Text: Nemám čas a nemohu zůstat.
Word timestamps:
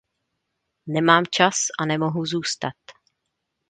Nemám 0.87 1.23
čas 1.29 1.55
a 1.79 1.85
nemohu 1.85 2.25
zůstat. 2.25 2.73